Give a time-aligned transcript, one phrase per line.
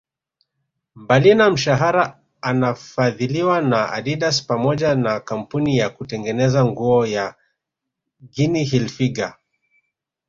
[0.95, 7.35] Mbalina mshahara anafadhiliwa na Adidas pamoja na kampuni ya kutengeneza nguo ya
[8.29, 9.33] Ginny Hilfiger